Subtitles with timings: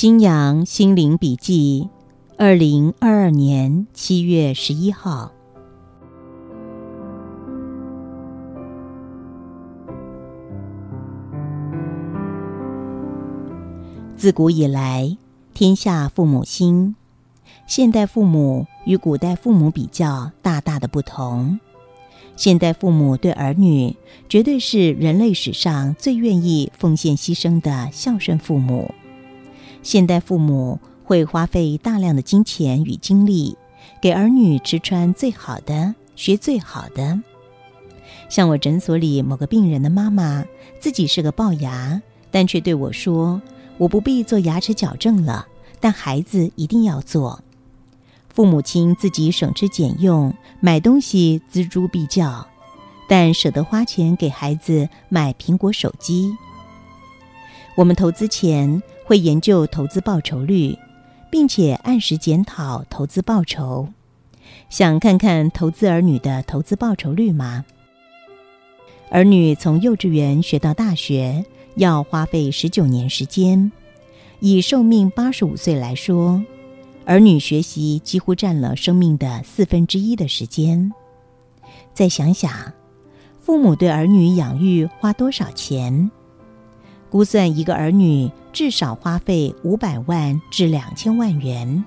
[0.00, 1.90] 新阳心灵笔记，
[2.38, 5.30] 二零二二年七月十一号。
[14.16, 15.18] 自古以来，
[15.52, 16.96] 天下父母心。
[17.66, 21.60] 现代父母与古代父母比较，大大的不同。
[22.36, 23.94] 现代父母对儿女，
[24.30, 28.94] 绝对是人类史上最愿意奉献牺牲的孝顺父母。
[29.82, 33.56] 现代父母会花费大量的金钱与精力，
[34.00, 37.20] 给儿女吃穿最好的，学最好的。
[38.28, 40.44] 像我诊所里某个病人的妈妈，
[40.78, 43.40] 自己是个龅牙，但却对我说
[43.78, 45.46] ：“我不必做牙齿矫正了，
[45.80, 47.42] 但孩子一定要做。”
[48.28, 52.46] 父母亲自己省吃俭用买东西锱铢必较，
[53.08, 56.36] 但舍得花钱给孩子买苹果手机。
[57.74, 58.82] 我们投资前。
[59.10, 60.78] 会研究投资报酬率，
[61.32, 63.88] 并且按时检讨投资报酬。
[64.68, 67.64] 想看看投资儿女的投资报酬率吗？
[69.10, 71.44] 儿女从幼稚园学到大学
[71.74, 73.72] 要花费十九年时间，
[74.38, 76.44] 以寿命八十五岁来说，
[77.04, 80.92] 儿女学习几乎占了生命的四分之一的时间。
[81.92, 82.52] 再想想，
[83.40, 86.12] 父母对儿女养育花多少钱？
[87.10, 91.84] 估算一个儿女至少花费五百万至两千万元。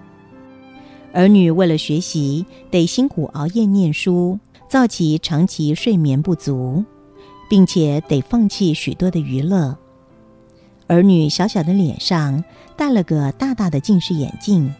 [1.13, 6.84] 儿女为了学习，得辛苦熬夜念书，造其长期睡眠不足，
[7.50, 9.78] 并且得放弃许多的娱乐。
[10.88, 12.44] 儿女小小的脸上
[12.75, 14.73] 戴了个大大的近视眼镜，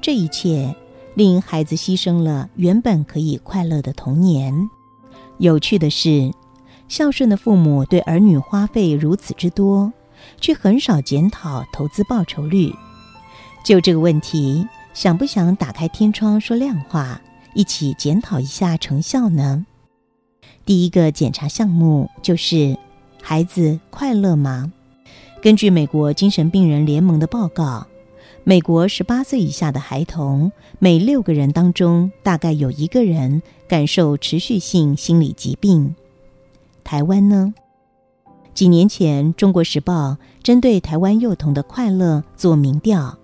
[0.00, 0.72] 这一切
[1.14, 4.54] 令孩子牺牲了原本可以快乐的童年。
[5.38, 6.32] 有趣的是。
[6.88, 9.92] 孝顺的父母对儿女花费如此之多，
[10.40, 12.72] 却很少检讨投资报酬率。
[13.64, 17.20] 就这个问题，想不想打开天窗说亮话，
[17.54, 19.66] 一起检讨一下成效呢？
[20.66, 22.76] 第一个检查项目就是
[23.20, 24.72] 孩子快乐吗？
[25.42, 27.86] 根据美国精神病人联盟的报告，
[28.44, 35.94] 美国十八岁以下的孩童每六个人当中，大概有一个人感受持续性心理疾病。
[36.84, 37.54] 台湾呢？
[38.52, 40.10] 几年前，《中国时报》
[40.42, 43.18] 针对台湾幼童的快乐做民调，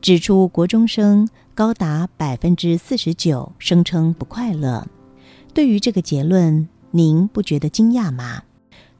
[0.00, 4.86] 指出国中生高达百分之四十九声称不快乐。
[5.52, 8.42] 对于这个结论，您不觉得惊讶吗？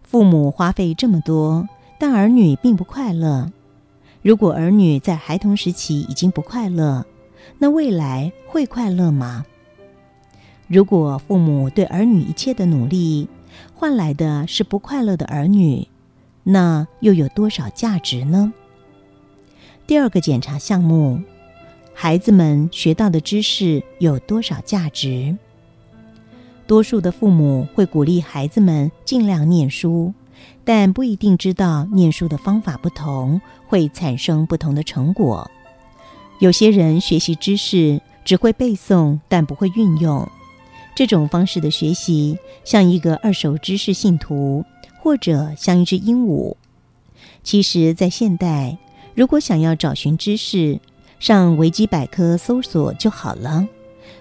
[0.03, 1.69] 父母花费这么多，
[2.01, 3.53] 但儿女并不快乐。
[4.23, 7.05] 如果儿女在孩童时期已经不快乐，
[7.59, 9.45] 那未来会快乐吗？
[10.67, 13.29] 如果父母对儿女一切的努力，
[13.75, 15.89] 换来的是不快乐的儿女，
[16.43, 18.53] 那又有多少价值呢？
[19.87, 21.21] 第二个检查项目，
[21.95, 25.37] 孩子们学到的知识有多少价值？
[26.67, 30.13] 多数的父母会鼓励孩子们尽量念书，
[30.65, 35.49] 但不一定知道念书的方法不同会产生不同的成果。
[36.41, 40.29] 有些人学习知识只会背诵，但不会运用。
[40.97, 44.65] 这种方式的学习，像一个二手知识信徒，
[44.99, 46.57] 或者像一只鹦鹉。
[47.45, 48.79] 其实，在现代，
[49.15, 50.81] 如果想要找寻知识，
[51.19, 53.69] 上维基百科搜索就好了。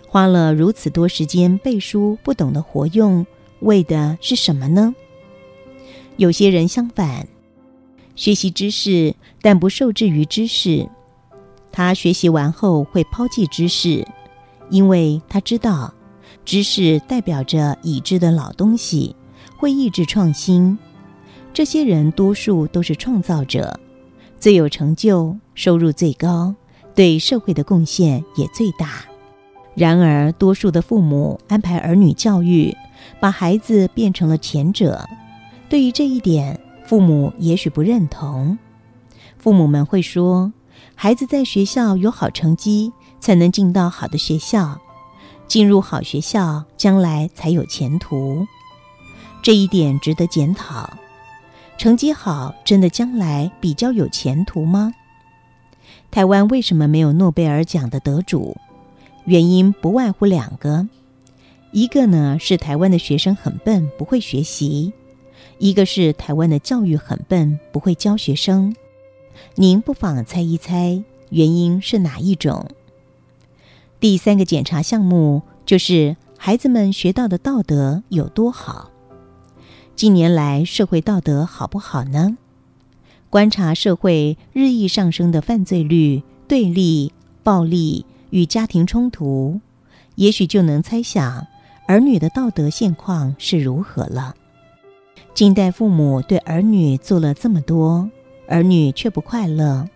[0.05, 3.25] 花了如此多时间背书，不懂得活用，
[3.61, 4.93] 为的是什么呢？
[6.17, 7.25] 有些人相反，
[8.17, 10.89] 学习知识，但不受制于知识。
[11.71, 14.05] 他学习完后会抛弃知识，
[14.69, 15.93] 因为他知道。
[16.45, 19.15] 知识代表着已知的老东西，
[19.57, 20.77] 会抑制创新。
[21.51, 23.79] 这些人多数都是创造者，
[24.39, 26.53] 最有成就，收入最高，
[26.93, 29.05] 对社会的贡献也最大。
[29.73, 32.75] 然而，多数的父母安排儿女教育，
[33.19, 35.03] 把孩子变成了前者。
[35.67, 38.57] 对于这一点，父母也许不认同。
[39.39, 40.53] 父母们会说
[40.93, 44.79] ：“孩子在学校有好成绩，才能进到好的学校。”
[45.47, 48.45] 进入好学校，将来才有前途。
[49.41, 50.91] 这一点值得检讨。
[51.77, 54.93] 成绩好真的将来比较有前途吗？
[56.09, 58.55] 台湾为什么没有诺贝尔奖的得主？
[59.25, 60.87] 原因不外乎两个，
[61.71, 64.93] 一个呢是台湾的学生很笨，不会学习；
[65.57, 68.73] 一个是台湾的教育很笨，不会教学生。
[69.55, 72.69] 您不妨猜一猜，原因是哪一种？
[73.99, 78.91] 第三个检查项目就是孩子们学到的道德有多好。
[79.95, 82.37] 近年来社会道德好不好呢？
[83.29, 87.11] 观察社会日益上升的犯罪率、对立、
[87.43, 88.05] 暴力。
[88.31, 89.61] 与家庭冲突，
[90.15, 91.47] 也许就能猜想
[91.87, 94.35] 儿女的道德现况是如何了。
[95.33, 98.09] 近代父母对儿女做了这么多，
[98.49, 99.87] 儿女却不快乐；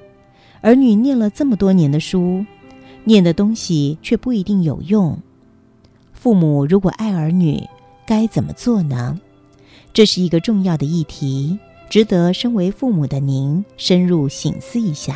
[0.61, 2.45] 儿女念了这么多年的书，
[3.03, 5.17] 念的东西却不一定有用。
[6.13, 7.63] 父母如果爱儿女，
[8.05, 9.19] 该怎么做呢？
[9.93, 11.57] 这是一个重要的议题，
[11.89, 15.15] 值得身为父母的您深入醒思一下。